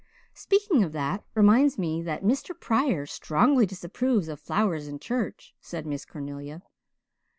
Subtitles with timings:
[0.33, 2.59] "Speaking of that reminds me that Mr.
[2.59, 6.63] Pryor strongly disapproves of flowers in church," said Miss Cornelia.